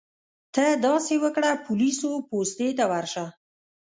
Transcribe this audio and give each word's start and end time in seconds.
ته 0.55 0.63
داسې 0.87 1.13
وکړه 1.23 1.51
پولیسو 1.65 2.09
پوستې 2.29 2.69
ته 2.77 2.85
ورشه. 2.91 3.25